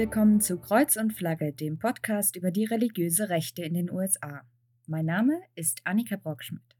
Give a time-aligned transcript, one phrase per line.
[0.00, 4.48] Willkommen zu Kreuz und Flagge, dem Podcast über die religiöse Rechte in den USA.
[4.86, 6.74] Mein Name ist Annika Brockschmidt.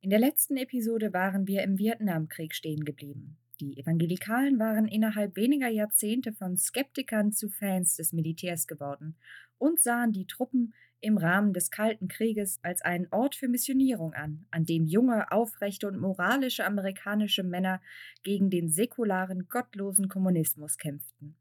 [0.00, 3.38] In der letzten Episode waren wir im Vietnamkrieg stehen geblieben.
[3.58, 9.16] Die Evangelikalen waren innerhalb weniger Jahrzehnte von Skeptikern zu Fans des Militärs geworden
[9.58, 14.46] und sahen die Truppen im Rahmen des Kalten Krieges als einen Ort für Missionierung an,
[14.52, 17.82] an dem junge, aufrechte und moralische amerikanische Männer
[18.22, 21.34] gegen den säkularen, gottlosen Kommunismus kämpften.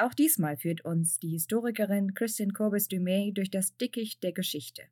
[0.00, 4.84] Auch diesmal führt uns die Historikerin Christine Corbis-Dumay durch das Dickicht der Geschichte.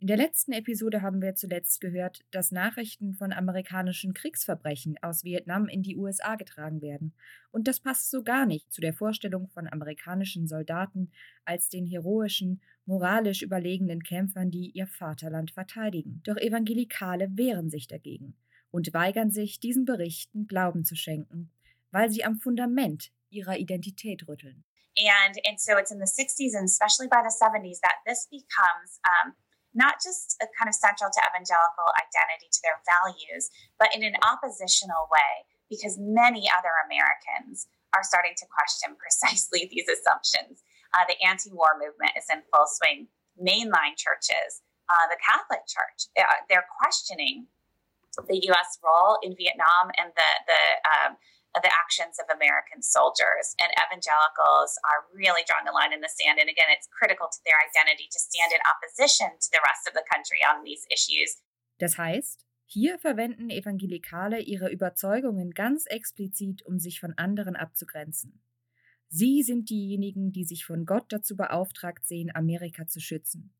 [0.00, 5.68] In der letzten Episode haben wir zuletzt gehört, dass Nachrichten von amerikanischen Kriegsverbrechen aus Vietnam
[5.68, 7.14] in die USA getragen werden.
[7.52, 11.12] Und das passt so gar nicht zu der Vorstellung von amerikanischen Soldaten
[11.44, 16.20] als den heroischen, moralisch überlegenen Kämpfern, die ihr Vaterland verteidigen.
[16.24, 18.34] Doch Evangelikale wehren sich dagegen
[18.72, 21.48] und weigern sich, diesen Berichten Glauben zu schenken,
[21.92, 24.64] weil sie am Fundament ihrer Identität rütteln.
[24.98, 28.98] And, and so it's in the 60s and especially by the 70s that this becomes
[29.06, 29.34] um
[29.74, 34.16] not just a kind of central to evangelical identity, to their values, but in an
[34.24, 40.64] oppositional way, because many other Americans are starting to question precisely these assumptions.
[40.96, 43.08] Uh, the anti war movement is in full swing.
[43.38, 46.10] Mainline churches, uh, the Catholic Church,
[46.50, 47.46] they're questioning
[48.26, 48.82] the U.S.
[48.82, 51.12] role in Vietnam and the, the um,
[51.56, 53.56] the actions of American soldiers.
[53.60, 56.38] And evangelicals are really drawing a line in the sand.
[56.38, 59.94] And again, it's critical to their identity to stand in opposition to the rest of
[59.96, 61.40] the country on these issues.
[61.78, 68.44] Das heißt, hier verwenden Evangelikale ihre Überzeugungen ganz explizit, um sich von anderen abzugrenzen.
[69.08, 73.54] Sie sind diejenigen, die sich von Gott dazu beauftragt sehen, Amerika zu schützen.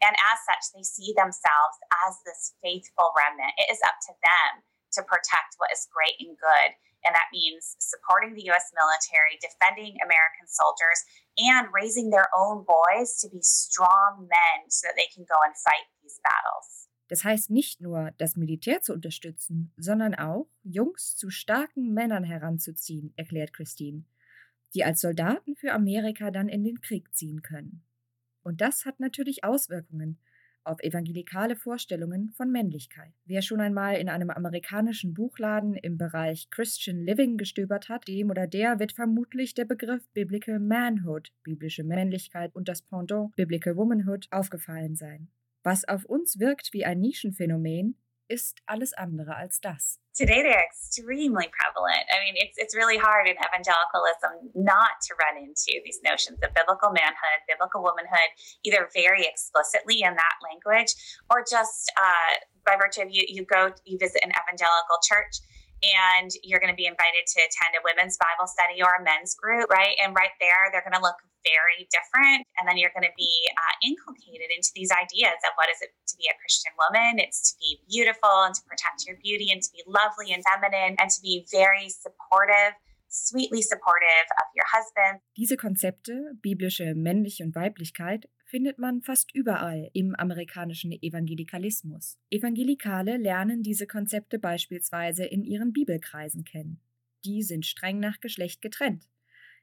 [0.00, 1.76] And as such, they see themselves
[2.08, 3.52] as this faithful remnant.
[3.56, 4.64] It is up to them
[4.96, 6.72] to protect what is great and good.
[7.04, 11.04] And that means supporting the US military, defending American soldiers,
[11.36, 15.54] and raising their own boys to be strong men so that they can go and
[15.56, 16.88] fight these battles.
[17.08, 23.12] Das heißt nicht nur, das Militär zu unterstützen, sondern auch, Jungs zu starken Männern heranzuziehen,
[23.16, 24.04] erklärt Christine,
[24.72, 27.84] die als Soldaten für Amerika dann in den Krieg ziehen können.
[28.42, 30.18] Und das hat natürlich Auswirkungen
[30.64, 33.12] auf evangelikale Vorstellungen von Männlichkeit.
[33.24, 38.46] Wer schon einmal in einem amerikanischen Buchladen im Bereich Christian Living gestöbert hat, dem oder
[38.46, 44.96] der wird vermutlich der Begriff Biblical Manhood, biblische Männlichkeit und das Pendant Biblical Womanhood aufgefallen
[44.96, 45.28] sein.
[45.62, 47.96] Was auf uns wirkt wie ein Nischenphänomen,
[48.28, 50.00] ist alles andere als das.
[50.14, 52.06] Today they're extremely prevalent.
[52.10, 56.54] I mean, it's it's really hard in evangelicalism not to run into these notions of
[56.54, 58.30] biblical manhood, biblical womanhood,
[58.62, 60.94] either very explicitly in that language,
[61.30, 62.32] or just uh,
[62.64, 65.42] by virtue of you you go you visit an evangelical church
[65.84, 69.36] and you're going to be invited to attend a women's Bible study or a men's
[69.36, 69.96] group, right?
[70.00, 72.48] And right there, they're going to look very different.
[72.56, 75.92] And then you're going to be uh, inculcated into these ideas of what is it
[75.92, 77.20] to be a Christian woman?
[77.20, 80.96] It's to be beautiful and to protect your beauty and to be lovely and feminine
[80.96, 82.74] and to be very supportive.
[83.14, 85.22] Sweetly supportive of your husband.
[85.36, 92.20] Diese Konzepte, biblische Männliche und Weiblichkeit, findet man fast überall im amerikanischen Evangelikalismus.
[92.30, 96.80] Evangelikale lernen diese Konzepte beispielsweise in ihren Bibelkreisen kennen.
[97.24, 99.08] Die sind streng nach Geschlecht getrennt.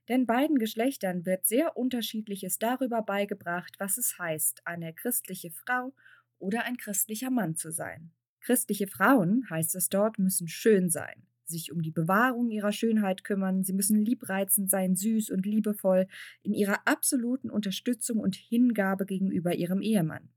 [0.10, 5.94] Denn beiden Geschlechtern wird sehr unterschiedliches darüber beigebracht, was es heißt, eine christliche Frau
[6.38, 8.12] oder ein christlicher Mann zu sein.
[8.42, 13.64] Christliche Frauen, heißt es dort, müssen schön sein, sich um die Bewahrung ihrer Schönheit kümmern,
[13.64, 16.08] sie müssen liebreizend sein, süß und liebevoll,
[16.42, 20.30] in ihrer absoluten Unterstützung und Hingabe gegenüber ihrem Ehemann.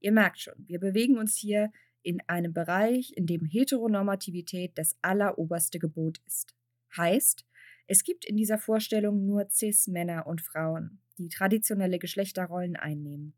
[0.00, 1.72] Ihr merkt schon, wir bewegen uns hier
[2.02, 6.54] in einem Bereich, in dem Heteronormativität das alleroberste Gebot ist.
[6.96, 7.46] Heißt,
[7.86, 13.34] es gibt in dieser Vorstellung nur Cis-Männer und Frauen, die traditionelle Geschlechterrollen einnehmen.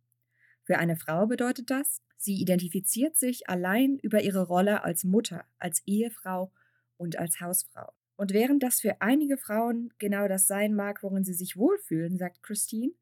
[0.62, 5.82] Für eine Frau bedeutet das, sie identifiziert sich allein über ihre Rolle als Mutter, als
[5.86, 6.50] Ehefrau
[6.96, 7.92] und als Hausfrau.
[8.16, 12.42] Und während das für einige Frauen genau das sein mag, worin sie sich wohlfühlen, sagt
[12.42, 12.92] Christine,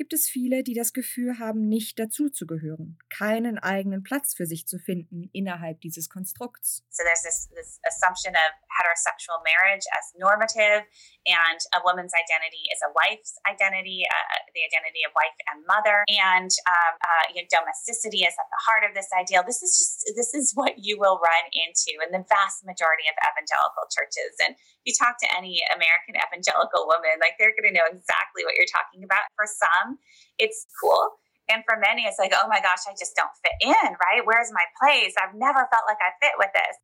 [0.00, 4.78] gibt es viele, die das Gefühl haben, nicht dazuzugehören, keinen eigenen Platz für sich zu
[4.78, 6.82] finden innerhalb dieses Konstrukts.
[6.88, 8.50] So there's this, this assumption of
[8.80, 10.88] heterosexual marriage as normative
[11.28, 16.00] and a woman's identity is a wife's identity, uh, the identity of wife and mother,
[16.08, 19.44] and um, uh, you know, domesticity is at the heart of this ideal.
[19.44, 23.16] This is just this is what you will run into in the vast majority of
[23.20, 24.32] evangelical churches.
[24.40, 28.48] And if you talk to any American evangelical woman, like they're going to know exactly
[28.48, 29.28] what you're talking about.
[29.36, 29.89] For some,
[30.38, 31.18] it's cool.
[31.48, 34.22] And for many, it's like, oh my gosh, I just don't fit in, right?
[34.24, 35.14] Where's my place?
[35.18, 36.76] I've never felt like I fit with this.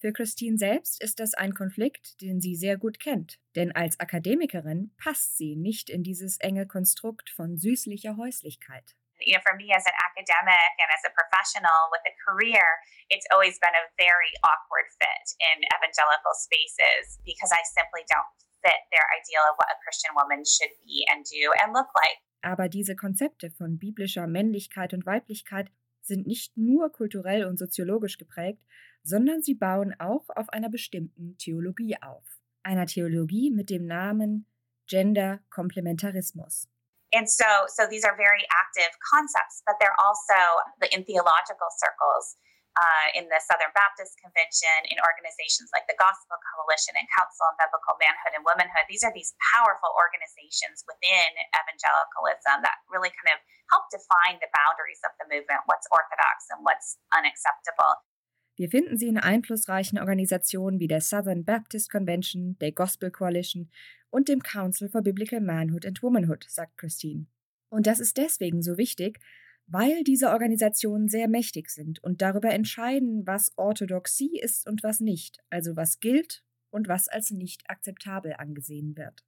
[0.00, 4.94] Für Christine selbst ist das ein Konflikt, den sie sehr gut kennt, denn als Akademikerin
[5.02, 8.94] passt sie nicht in dieses enge Konstrukt von süßlicher Häuslichkeit.
[9.22, 12.64] you know, for me as an academic and as a professional with a career,
[13.08, 18.30] it's always been a very awkward fit in evangelical spaces because I simply don't
[18.60, 22.18] fit their ideal of what a Christian woman should be and do and look like.
[22.44, 25.70] Aber diese Konzepte von biblischer Männlichkeit und Weiblichkeit
[26.02, 28.62] sind nicht nur kulturell und soziologisch geprägt,
[29.02, 32.22] sondern sie bauen auch auf einer bestimmten Theologie auf.
[32.62, 34.46] Einer Theologie mit dem Namen
[34.86, 36.68] Gender Komplementarismus.
[37.14, 42.36] And so, so these are very active concepts, but they're also in theological circles
[42.74, 47.54] uh, in the Southern Baptist Convention, in organizations like the Gospel Coalition and Council on
[47.58, 48.86] Biblical Manhood and Womanhood.
[48.90, 53.40] These are these powerful organizations within evangelicalism that really kind of
[53.70, 58.02] help define the boundaries of the movement, what's orthodox and what's unacceptable.
[58.56, 63.70] Wir finden sie in einflussreichen Organisationen wie der Southern Baptist Convention, der Gospel Coalition
[64.10, 67.26] und dem Council for Biblical Manhood and Womanhood, sagt Christine.
[67.68, 69.18] Und das ist deswegen so wichtig,
[69.66, 75.38] weil diese Organisationen sehr mächtig sind und darüber entscheiden, was Orthodoxie ist und was nicht,
[75.50, 79.24] also was gilt und was als nicht akzeptabel angesehen wird.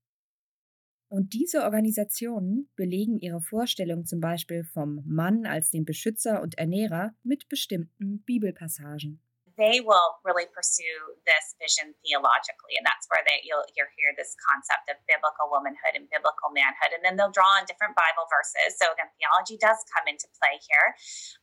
[1.08, 7.14] Und diese Organisationen belegen ihre Vorstellung zum Beispiel vom Mann als dem Beschützer und Ernährer
[7.22, 9.20] mit bestimmten Bibelpassagen.
[9.56, 14.36] They will really pursue this vision theologically, and that's where they, you'll, you'll hear this
[14.44, 18.76] concept of biblical womanhood and biblical manhood, and then they'll draw on different Bible verses.
[18.76, 20.92] So again, theology does come into play here,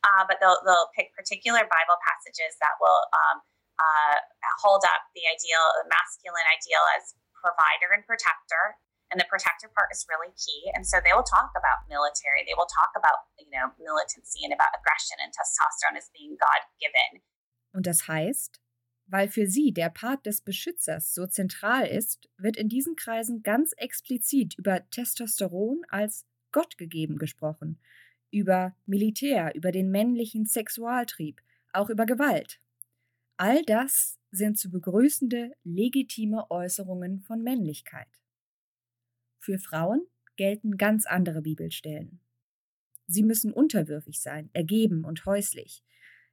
[0.06, 3.36] uh, but they'll, they'll pick particular Bible passages that will um,
[3.82, 4.16] uh,
[4.62, 8.78] hold up the ideal, the masculine ideal as provider and protector,
[9.10, 10.70] and the protector part is really key.
[10.72, 12.46] And so they will talk about military.
[12.46, 16.62] They will talk about you know militancy and about aggression and testosterone as being god
[16.78, 17.20] given
[17.74, 18.62] und das heißt
[19.06, 23.72] weil für sie der Part des Beschützers so zentral ist, wird in diesen Kreisen ganz
[23.76, 27.78] explizit über Testosteron als Gott gegeben gesprochen,
[28.30, 31.40] über Militär, über den männlichen Sexualtrieb,
[31.72, 32.60] auch über Gewalt.
[33.36, 38.08] All das sind zu begrüßende, legitime Äußerungen von Männlichkeit.
[39.38, 40.06] Für Frauen
[40.36, 42.20] gelten ganz andere Bibelstellen.
[43.06, 45.82] Sie müssen unterwürfig sein, ergeben und häuslich.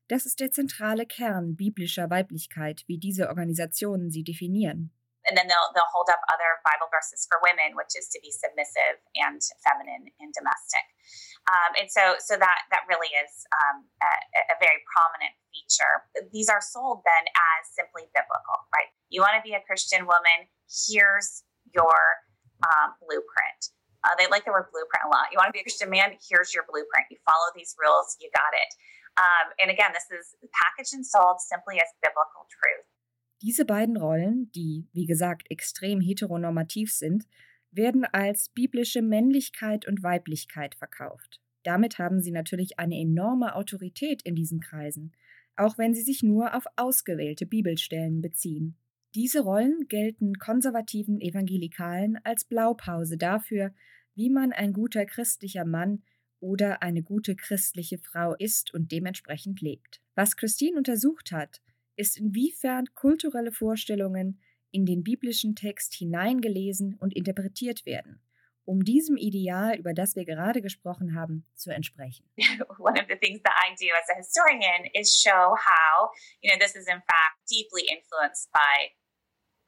[0.08, 4.92] Das ist der zentrale Kern biblischer Weiblichkeit, wie diese Organisationen sie definieren.
[5.30, 8.34] And then they'll, they'll hold up other Bible verses for women, which is to be
[8.34, 10.82] submissive and feminine and domestic.
[11.46, 13.32] Um, and so, so that, that really is
[13.62, 14.14] um, a,
[14.50, 16.10] a very prominent feature.
[16.34, 18.90] These are sold then as simply biblical, right?
[19.14, 22.26] You want to be a Christian woman, here's your
[22.66, 23.62] um, blueprint.
[24.02, 25.30] Uh, they like the word blueprint a lot.
[25.30, 26.18] You want to be a Christian man?
[26.18, 27.14] Here's your blueprint.
[27.14, 28.72] You follow these rules, you got it.
[29.18, 32.88] Um, and again, this is packaged and sold simply as biblical truth.
[33.42, 37.28] Diese beiden Rollen, die, wie gesagt, extrem heteronormativ sind,
[37.72, 41.42] werden als biblische Männlichkeit und Weiblichkeit verkauft.
[41.64, 45.16] Damit haben sie natürlich eine enorme Autorität in diesen Kreisen,
[45.56, 48.78] auch wenn sie sich nur auf ausgewählte Bibelstellen beziehen.
[49.16, 53.74] Diese Rollen gelten konservativen Evangelikalen als Blaupause dafür,
[54.16, 56.04] wie man ein guter christlicher Mann
[56.42, 60.02] oder eine gute christliche Frau ist und dementsprechend lebt.
[60.16, 61.62] Was Christine untersucht hat,
[61.96, 68.22] ist inwiefern kulturelle Vorstellungen in den biblischen Text hineingelesen und interpretiert werden,
[68.66, 72.26] um diesem Ideal, über das wir gerade gesprochen haben, zu entsprechen.
[72.80, 76.10] One of the things that I do as a historian is show how,
[76.42, 78.96] you know, this is in fact deeply influenced by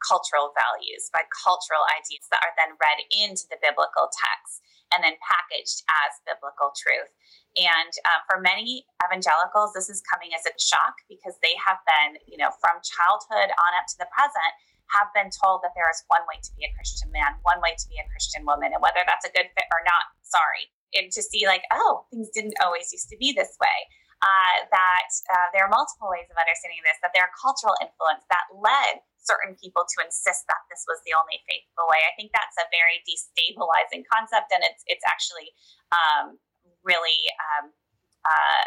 [0.01, 4.62] cultural values, by cultural ideas that are then read into the biblical text
[4.93, 7.09] and then packaged as biblical truth.
[7.57, 12.21] And um, for many evangelicals, this is coming as a shock because they have been,
[12.29, 14.53] you know, from childhood on up to the present,
[14.93, 17.73] have been told that there is one way to be a Christian man, one way
[17.73, 20.69] to be a Christian woman, and whether that's a good fit or not, sorry.
[20.93, 23.77] And to see, like, oh, things didn't always used to be this way.
[24.23, 28.23] Uh, that uh, there are multiple ways of understanding this, that there are cultural influence
[28.31, 31.99] that led certain people to insist that this was the only faithful way.
[32.07, 35.51] I think that's a very destabilizing concept, and it's it's actually
[35.91, 36.39] um,
[36.87, 37.75] really um,
[38.23, 38.63] uh,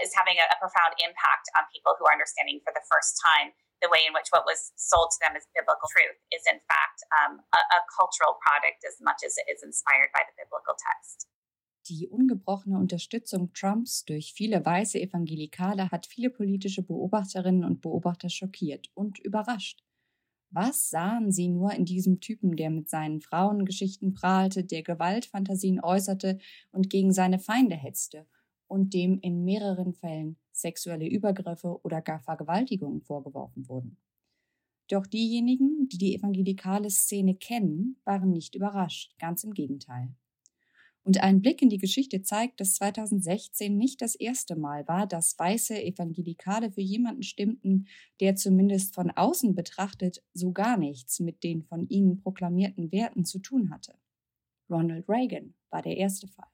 [0.00, 3.52] is having a, a, profound impact on people who are understanding for the first time
[3.84, 7.04] the way in which what was sold to them as biblical truth is in fact
[7.20, 11.28] um, a, a cultural product as much as it is inspired by the biblical text.
[11.88, 18.90] Die ungebrochene Unterstützung Trumps durch viele weiße Evangelikale hat viele politische Beobachterinnen und Beobachter schockiert
[18.94, 19.84] und überrascht.
[20.50, 26.38] Was sahen sie nur in diesem Typen, der mit seinen Frauengeschichten prahlte, der Gewaltfantasien äußerte
[26.72, 28.26] und gegen seine Feinde hetzte
[28.66, 33.96] und dem in mehreren Fällen sexuelle Übergriffe oder gar Vergewaltigungen vorgeworfen wurden.
[34.88, 40.14] Doch diejenigen, die die evangelikale Szene kennen, waren nicht überrascht, ganz im Gegenteil.
[41.06, 45.38] Und ein Blick in die Geschichte zeigt, dass 2016 nicht das erste Mal war, dass
[45.38, 47.86] weiße Evangelikale für jemanden stimmten,
[48.18, 53.38] der zumindest von außen betrachtet so gar nichts mit den von ihnen proklamierten Werten zu
[53.38, 53.94] tun hatte.
[54.68, 56.48] Ronald Reagan war der erste Fall.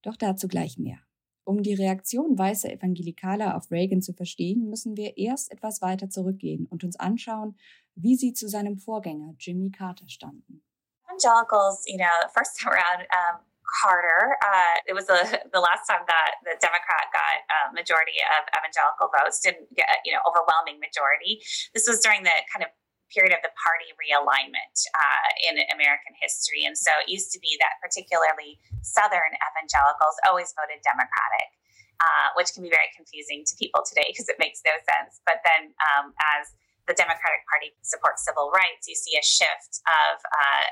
[0.00, 1.00] Doch dazu gleich mehr.
[1.44, 6.64] Um die Reaktion weißer Evangelikaler auf Reagan zu verstehen, müssen wir erst etwas weiter zurückgehen
[6.64, 7.54] und uns anschauen,
[7.96, 10.62] wie sie zu seinem Vorgänger Jimmy Carter standen.
[11.04, 16.58] Evangelicals, you know, first around, um, Carter, uh, it was the, last time that the
[16.58, 21.38] Democrat got a majority of evangelical votes, didn't get, you know, overwhelming majority.
[21.70, 22.70] This was during the kind of
[23.10, 26.62] period of the party realignment uh, in American history.
[26.62, 31.50] And so it used to be that particularly Southern evangelicals always voted Democratic,
[31.98, 35.18] uh, which can be very confusing to people today because it makes no sense.
[35.26, 36.54] But then um, as
[36.86, 40.66] the Democratic Party supports civil rights, you see a shift of uh,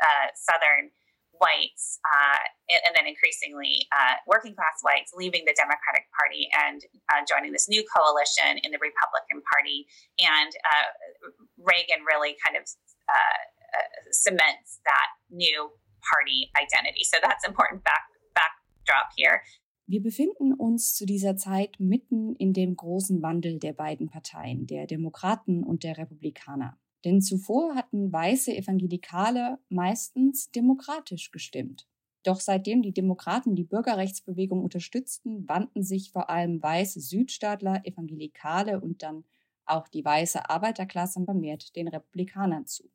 [0.00, 0.90] uh Southern
[1.40, 6.84] whites, uh, and, and, then increasingly uh, working class whites, leaving the Democratic Party and
[7.08, 9.88] uh, joining this new coalition in the Republican Party.
[10.20, 10.86] And uh,
[11.56, 12.68] Reagan really kind of
[13.08, 13.40] uh,
[13.72, 15.72] uh, cements that new
[16.04, 17.04] party identity.
[17.04, 18.04] So that's important back,
[18.36, 19.42] backdrop here.
[19.86, 24.86] Wir befinden uns zu dieser Zeit mitten in dem großen Wandel der beiden Parteien, der
[24.86, 26.78] Demokraten und der Republikaner.
[27.04, 31.86] Denn zuvor hatten weiße Evangelikale meistens demokratisch gestimmt.
[32.22, 39.02] Doch seitdem die Demokraten die Bürgerrechtsbewegung unterstützten, wandten sich vor allem weiße Südstaatler, Evangelikale und
[39.02, 39.24] dann
[39.64, 42.90] auch die weiße Arbeiterklasse vermehrt den Republikanern zu.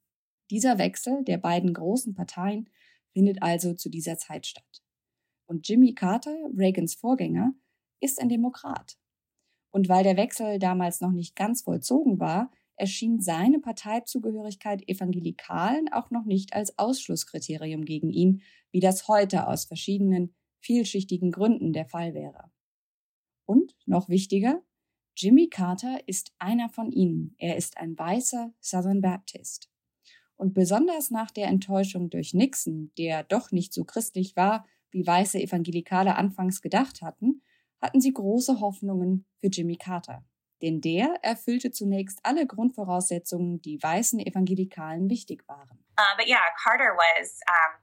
[0.52, 2.70] Dieser Wechsel der beiden großen Parteien
[3.14, 4.84] findet also zu dieser Zeit statt.
[5.48, 7.54] Und Jimmy Carter, Reagans Vorgänger,
[8.00, 8.98] ist ein Demokrat.
[9.72, 16.12] Und weil der Wechsel damals noch nicht ganz vollzogen war, erschien seine Parteizugehörigkeit Evangelikalen auch
[16.12, 18.42] noch nicht als Ausschlusskriterium gegen ihn,
[18.72, 22.52] wie das heute aus verschiedenen, vielschichtigen Gründen der Fall wäre.
[23.46, 24.62] Und, noch wichtiger,
[25.16, 27.36] Jimmy Carter ist einer von ihnen.
[27.38, 29.70] Er ist ein weißer Southern Baptist.
[30.36, 35.40] Und besonders nach der Enttäuschung durch Nixon, der doch nicht so christlich war, wie weiße
[35.40, 37.42] Evangelikale anfangs gedacht hatten,
[37.82, 40.26] hatten sie große Hoffnungen für Jimmy Carter.
[40.62, 45.80] Denn der erfüllte zunächst alle Grundvoraussetzungen, die weißen Evangelikalen wichtig waren.
[45.98, 47.80] Uh, but yeah, Carter was um,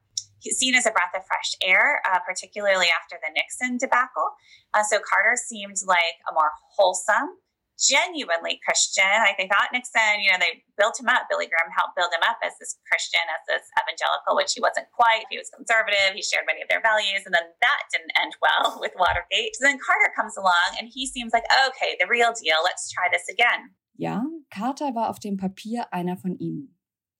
[0.50, 4.34] seen as a breath of fresh air, uh, particularly after the Nixon debacle.
[4.74, 7.38] Uh, so Carter seemed like a more wholesome,
[7.82, 9.10] genuinely Christian.
[9.18, 11.26] Like they thought Nixon, you know, they built him up.
[11.26, 14.86] Billy Graham helped build him up as this Christian, as this evangelical, which he wasn't
[14.94, 15.26] quite.
[15.28, 16.14] He was conservative.
[16.14, 17.26] He shared many of their values.
[17.26, 19.58] And then that didn't end well with Watergate.
[19.58, 22.62] So then Carter comes along and he seems like, okay, the real deal.
[22.62, 23.74] Let's try this again.
[23.98, 26.78] Ja, Carter war auf dem Papier einer von ihnen.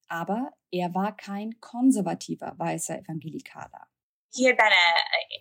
[0.09, 3.92] Aber er war kein konservativer weißer Evangelikaler.
[4.33, 4.89] He had been a,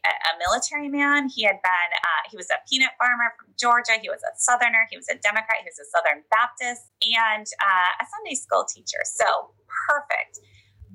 [0.03, 1.31] a, a military man.
[1.31, 3.95] He had been, uh, he was a peanut farmer from Georgia.
[3.95, 4.83] He was a Southerner.
[4.91, 5.63] He was a Democrat.
[5.63, 8.99] He was a Southern Baptist and uh, a Sunday school teacher.
[9.07, 9.55] So
[9.87, 10.43] perfect.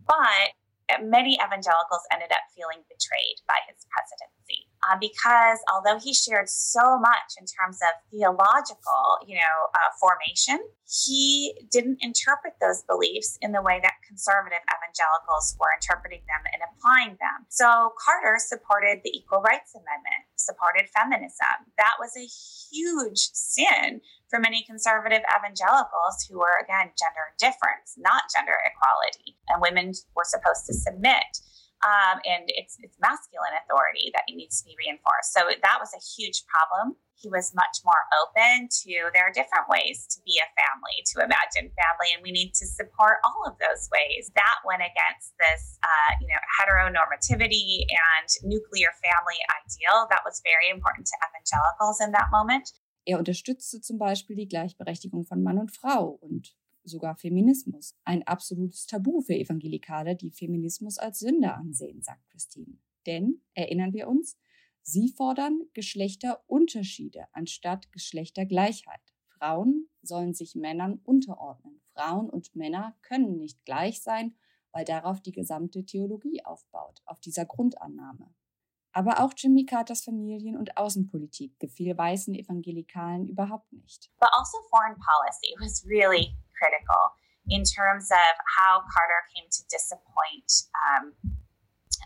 [0.05, 0.53] But
[1.01, 6.99] many evangelicals ended up feeling betrayed by his presidency uh, because although he shared so
[6.99, 13.51] much in terms of theological, you know, uh, formation, he didn't interpret those beliefs in
[13.51, 17.43] the way that conservative evangelicals were interpreting them and applying them.
[17.49, 21.67] So Carter supported the Equal Rights Amendment, supported feminism.
[21.77, 22.31] That was a
[22.71, 24.01] huge sin
[24.31, 29.39] for many conservative evangelicals who were, again, gender difference, not gender equality.
[29.51, 31.43] And women were supposed to submit.
[31.85, 35.37] Um, and it's, it's masculine authority that needs to be reinforced.
[35.37, 36.97] So that was a huge problem.
[37.17, 41.25] He was much more open to there are different ways to be a family, to
[41.25, 44.29] imagine family, and we need to support all of those ways.
[44.37, 50.69] That went against this, uh, you know, heteronormativity and nuclear family ideal that was very
[50.69, 52.73] important to evangelicals in that moment.
[53.07, 56.56] Er unterstützte zum Beispiel die Gleichberechtigung von Mann und Frau und
[56.89, 57.95] sogar Feminismus.
[58.05, 62.79] Ein absolutes Tabu für Evangelikale, die Feminismus als Sünde ansehen, sagt Christine.
[63.07, 64.37] Denn, erinnern wir uns,
[64.83, 69.01] sie fordern Geschlechterunterschiede anstatt Geschlechtergleichheit.
[69.39, 71.81] Frauen sollen sich Männern unterordnen.
[71.93, 74.35] Frauen und Männer können nicht gleich sein,
[74.73, 78.35] weil darauf die gesamte Theologie aufbaut, auf dieser Grundannahme.
[78.93, 84.11] Aber auch Jimmy Carters Familien- und Außenpolitik gefiel weißen Evangelikalen überhaupt nicht.
[84.19, 87.15] But also foreign policy was really critical
[87.49, 91.15] in terms of how Carter came to disappoint um,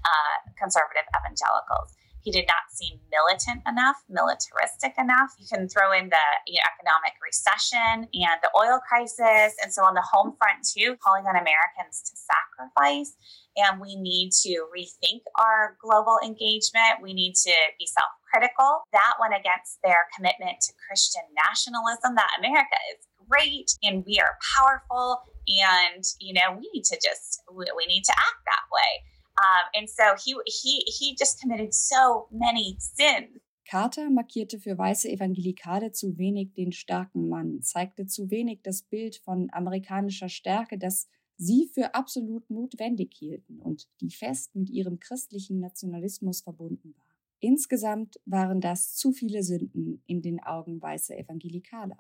[0.05, 1.97] uh, conservative evangelicals.
[2.21, 5.33] He did not seem militant enough, militaristic enough.
[5.41, 9.57] You can throw in the you know, economic recession and the oil crisis.
[9.63, 13.17] And so on the home front, too, calling on Americans to sacrifice.
[13.57, 17.01] And we need to rethink our global engagement.
[17.01, 18.85] We need to be self critical.
[18.93, 24.37] That went against their commitment to Christian nationalism, that America is great and we are
[24.57, 25.23] powerful.
[25.49, 28.93] And, you know, we need to just, we, need to act that way.
[29.39, 33.41] Um, and so he, he, he just committed so many sins.
[33.71, 39.17] Carter markierte für weiße Evangelikale zu wenig den starken Mann, zeigte zu wenig das Bild
[39.19, 41.07] von amerikanischer Stärke, das
[41.37, 47.07] sie für absolut notwendig hielten und die fest mit ihrem christlichen Nationalismus verbunden war.
[47.39, 51.97] Insgesamt waren das zu viele Sünden in den Augen weißer Evangelikaler.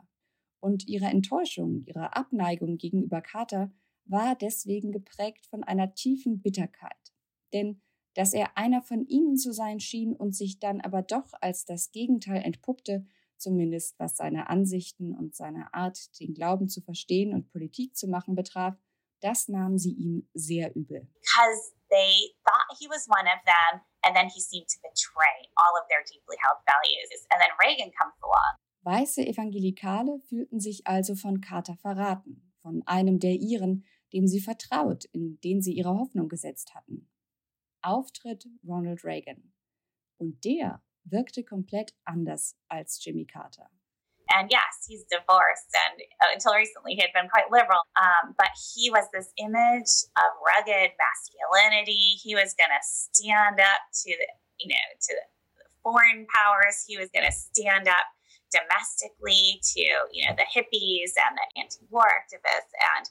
[0.61, 3.73] Und ihre Enttäuschung, ihre Abneigung gegenüber Carter
[4.05, 7.12] war deswegen geprägt von einer tiefen Bitterkeit.
[7.52, 7.81] Denn
[8.14, 11.93] dass er einer von ihnen zu sein schien und sich dann aber doch als das
[11.93, 17.97] Gegenteil entpuppte, zumindest was seine Ansichten und seine Art, den Glauben zu verstehen und Politik
[17.97, 18.75] zu machen betraf,
[19.21, 21.09] das nahmen sie ihm sehr übel.
[21.21, 25.73] Because they thought he was one of them and then he seemed to betray all
[25.81, 27.26] of their deeply held values.
[27.31, 28.57] And then Reagan comes along.
[28.82, 35.04] Weiße Evangelikale fühlten sich also von Carter verraten, von einem der ihren, dem sie vertraut,
[35.12, 37.10] in den sie ihre Hoffnung gesetzt hatten.
[37.82, 39.52] Auftritt Ronald Reagan.
[40.18, 43.70] Und der wirkte komplett anders als Jimmy Carter.
[44.32, 47.82] And yes, he's divorced, and uh, until recently he had been quite liberal.
[47.99, 52.14] Um, but he was this image of rugged masculinity.
[52.22, 54.30] He was going to stand up to the,
[54.62, 55.26] you know, to the
[55.82, 56.87] foreign powers.
[56.87, 58.06] He was going to stand up
[58.50, 63.07] domestically to, you know, the hippies and the anti-war activists, and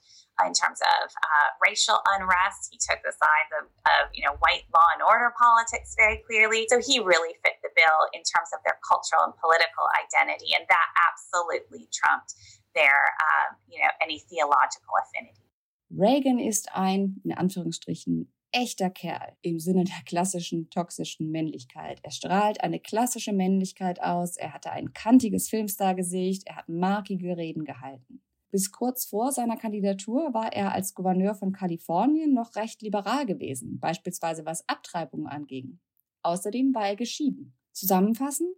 [0.48, 2.71] in terms of uh, racial unrest.
[2.71, 6.63] He took the sides of, of, you know, white law and order politics very clearly.
[6.71, 10.63] So he really fit the bill in terms of their cultural and political identity, and
[10.71, 12.36] that absolutely trumped
[12.75, 15.43] their, uh, you know, any theological affinity.
[15.91, 21.99] Reagan ist ein, in Anführungsstrichen, echter Kerl im Sinne der klassischen toxischen Männlichkeit.
[22.03, 27.65] Er strahlt eine klassische Männlichkeit aus, er hatte ein kantiges Filmstar-Gesicht, er hat markige Reden
[27.65, 28.21] gehalten.
[28.51, 33.79] Bis kurz vor seiner Kandidatur war er als Gouverneur von Kalifornien noch recht liberal gewesen,
[33.79, 35.79] beispielsweise was Abtreibungen anging.
[36.23, 37.55] Außerdem war er geschieden.
[37.71, 38.55] Zusammenfassend,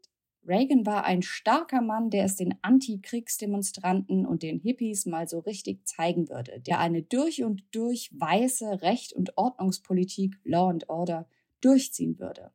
[0.48, 5.88] Reagan war ein starker Mann, der es den Antikriegsdemonstranten und den Hippies mal so richtig
[5.88, 11.28] zeigen würde, der eine durch und durch weiße Recht- und Ordnungspolitik, Law and Order,
[11.62, 12.52] durchziehen würde.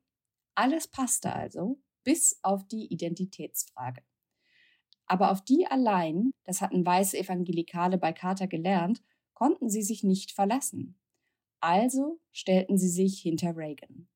[0.57, 4.03] Alles passte also, bis auf die Identitätsfrage.
[5.07, 9.01] Aber auf die allein, das hatten weiße Evangelikale bei Carter gelernt,
[9.33, 10.99] konnten sie sich nicht verlassen.
[11.61, 14.09] Also stellten sie sich hinter Reagan.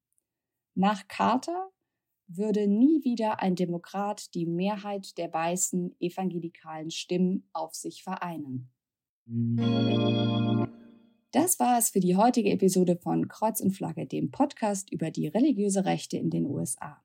[0.74, 1.70] Nach Carter
[2.36, 8.70] würde nie wieder ein Demokrat die Mehrheit der weißen evangelikalen Stimmen auf sich vereinen.
[11.32, 15.28] Das war es für die heutige Episode von Kreuz und Flagge, dem Podcast über die
[15.28, 17.02] religiöse Rechte in den USA.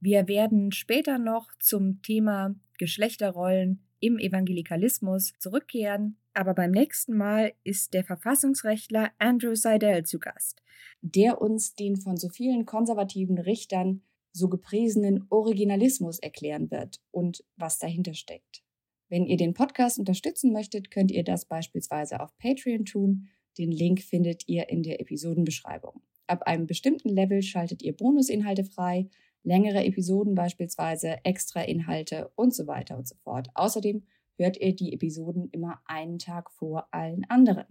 [0.00, 7.94] Wir werden später noch zum Thema Geschlechterrollen im Evangelikalismus zurückkehren, aber beim nächsten Mal ist
[7.94, 10.62] der Verfassungsrechtler Andrew Seidel zu Gast,
[11.00, 14.02] der uns den von so vielen konservativen Richtern
[14.36, 18.62] so gepriesenen Originalismus erklären wird und was dahinter steckt.
[19.08, 23.28] Wenn ihr den Podcast unterstützen möchtet, könnt ihr das beispielsweise auf Patreon tun.
[23.56, 26.02] Den Link findet ihr in der Episodenbeschreibung.
[26.26, 29.08] Ab einem bestimmten Level schaltet ihr Bonusinhalte frei,
[29.44, 33.48] längere Episoden beispielsweise, extra Inhalte und so weiter und so fort.
[33.54, 34.02] Außerdem
[34.36, 37.66] hört ihr die Episoden immer einen Tag vor allen anderen.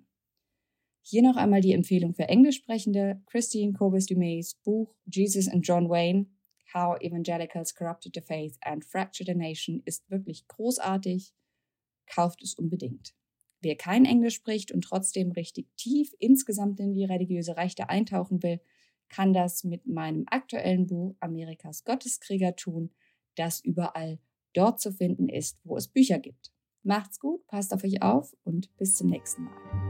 [1.04, 3.22] Hier noch einmal die Empfehlung für Englischsprechende.
[3.28, 6.26] Christine Corbis Dumays Buch Jesus and John Wayne,
[6.76, 11.34] How Evangelicals Corrupted the Faith and Fractured a Nation ist wirklich großartig.
[12.06, 13.16] Kauft es unbedingt.
[13.62, 18.60] Wer kein Englisch spricht und trotzdem richtig tief insgesamt in die religiöse Rechte eintauchen will,
[19.08, 22.92] kann das mit meinem aktuellen Buch Amerikas Gotteskrieger tun,
[23.36, 24.20] das überall
[24.54, 26.52] dort zu finden ist, wo es Bücher gibt.
[26.84, 29.85] Macht's gut, passt auf euch auf und bis zum nächsten Mal.